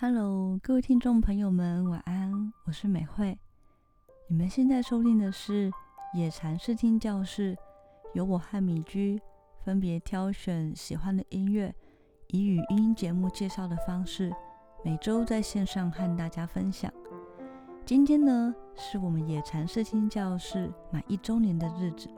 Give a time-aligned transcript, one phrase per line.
[0.00, 3.36] Hello，各位听众朋友们，晚安，我是美惠。
[4.28, 5.72] 你们现在收听的是
[6.14, 7.58] 野禅视听教室，
[8.14, 9.20] 由我和米居
[9.64, 11.74] 分别挑选喜欢的音乐，
[12.28, 14.32] 以语音节目介绍的方式，
[14.84, 16.92] 每周在线上和大家分享。
[17.84, 22.08] 今天呢，是我们野禅视听教室满一周年的日子。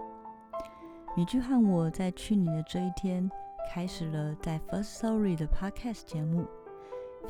[1.17, 3.27] 米居和我在去年的这一天，
[3.73, 6.45] 开始了在 First Story 的 Podcast 节目。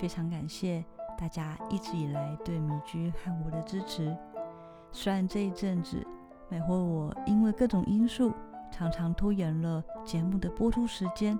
[0.01, 0.83] 非常感谢
[1.19, 4.17] 大家一直以来对米居和我的支持。
[4.91, 6.03] 虽然这一阵子，
[6.49, 8.33] 美或我因为各种因素，
[8.73, 11.39] 常常拖延了节目的播出时间，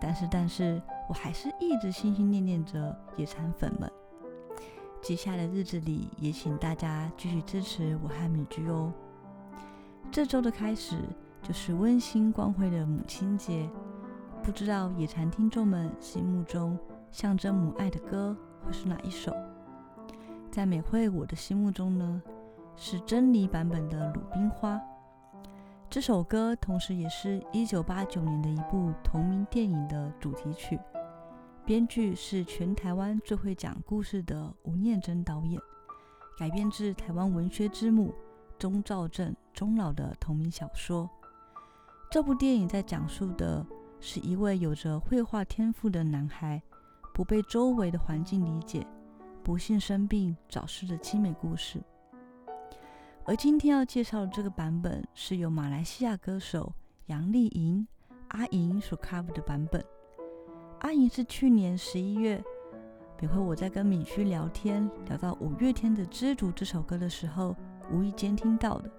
[0.00, 3.88] 但是，但是我还是一直心心念念着野餐粉们。
[5.00, 8.92] 接下来的日子里，也请大家继续支持我和米居哦。
[10.10, 10.96] 这周的开始
[11.40, 13.70] 就是温馨光辉的母亲节，
[14.42, 16.76] 不知道野餐听众们心目中
[17.12, 18.34] 象征母爱的歌
[18.64, 19.36] 会是哪一首？
[20.50, 22.22] 在美惠我的心目中呢，
[22.74, 24.76] 是珍妮版本的《鲁冰花》。
[25.90, 30.80] 这首歌同时也是一九八九年的一部同名电影的主题曲。
[31.66, 35.60] 编剧是全台湾最会讲故事的吴念真导演，
[36.38, 38.14] 改编自台湾文学之母
[38.58, 41.08] 钟兆政钟老的同名小说。
[42.10, 43.64] 这部电影在讲述的
[44.00, 46.62] 是一位有着绘画天赋的男孩，
[47.12, 48.86] 不被周围的环境理解，
[49.42, 51.80] 不幸生病早逝的凄美故事。
[53.24, 56.72] 而今天要介绍的这个版本，是由马来西亚歌手
[57.06, 57.86] 杨丽莹
[58.28, 59.84] 阿莹所 cover 的版本。
[60.80, 62.42] 阿莹是去年十一月，
[63.20, 67.54] 每回我在跟敏旭聊天，聊到五月天的《知足》这首歌的时候，
[67.92, 68.90] 无意间听到的。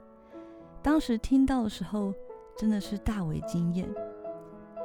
[0.82, 2.14] 当时听到的时候，
[2.56, 3.90] 真的是大为惊艳。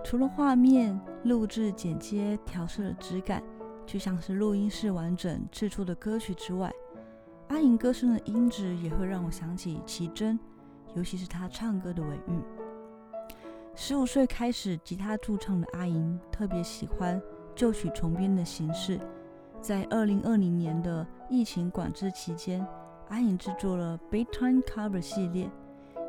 [0.05, 3.43] 除了画面、录制、剪接、调色的质感，
[3.85, 6.73] 就像是录音室完整制作的歌曲之外，
[7.49, 10.39] 阿莹歌声的音质也会让我想起奇珍，
[10.95, 12.43] 尤其是她唱歌的尾韵。
[13.75, 17.21] 十五岁开始吉他驻唱的阿莹，特别喜欢
[17.55, 19.01] 旧曲重编的形式。
[19.61, 22.67] 在二零二零年的疫情管制期间，
[23.09, 25.51] 阿莹制作了 Bedtime Cover 系列，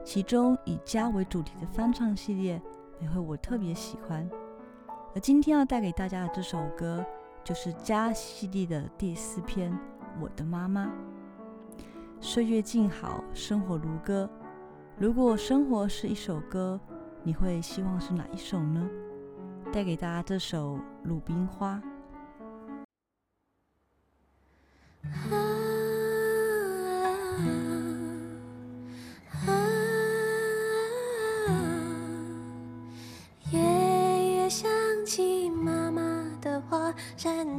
[0.03, 2.62] 其中以家为主题的翻唱系列，
[3.00, 4.29] 也会我特别喜欢。
[5.15, 7.03] 而今天要带给大家的这首歌，
[7.43, 9.71] 就是家系列的第四篇
[10.21, 10.85] 《我的妈妈》。
[12.21, 14.29] 岁月静好，生活如歌。
[14.97, 16.79] 如果生活是一首歌，
[17.23, 18.87] 你会希望是哪一首呢？
[19.73, 21.81] 带给大家这首《鲁冰花》。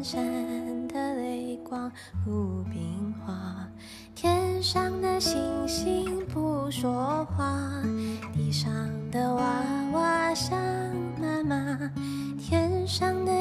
[0.02, 1.90] 闪闪的泪光，
[2.26, 3.68] 如冰花。
[4.14, 5.38] 天上的星
[5.68, 7.82] 星不说话，
[8.32, 8.72] 地上
[9.10, 9.42] 的娃
[9.92, 10.58] 娃想
[11.20, 11.78] 妈妈，
[12.38, 13.32] 天上的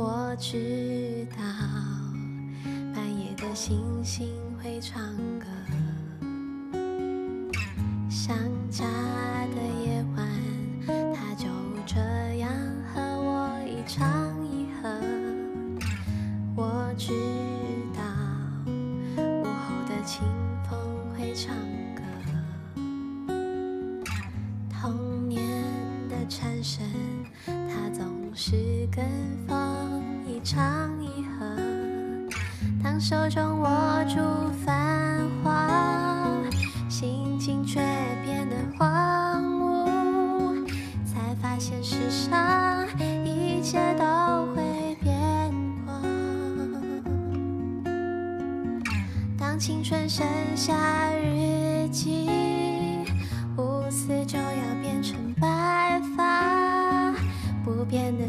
[0.00, 1.42] 我知道
[2.94, 4.28] 半夜的星星
[4.62, 5.02] 会唱
[5.40, 5.46] 歌，
[8.08, 8.36] 想
[8.70, 8.84] 家
[9.48, 10.24] 的夜晚，
[10.86, 11.48] 它就
[11.84, 11.98] 这
[12.36, 12.48] 样
[12.94, 14.06] 和我一唱
[14.46, 14.88] 一和。
[16.54, 17.12] 我知
[17.92, 18.00] 道
[19.16, 20.22] 午后的清
[20.70, 20.78] 风
[21.16, 21.52] 会唱
[21.96, 22.04] 歌，
[24.70, 25.42] 童年
[26.08, 26.86] 的蝉声，
[28.40, 28.54] 是
[28.94, 29.04] 跟
[29.48, 31.56] 风一唱一和，
[32.80, 33.68] 当手中握
[34.04, 34.20] 住
[34.64, 35.68] 繁华，
[36.88, 37.80] 心情却
[38.24, 40.64] 变得荒芜，
[41.04, 42.86] 才发现世上
[43.24, 45.12] 一切都会变
[45.84, 45.92] 过。
[49.36, 50.24] 当青春剩
[50.54, 52.47] 下日记。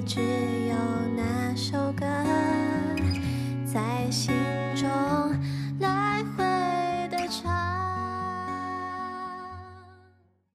[0.09, 0.58] 只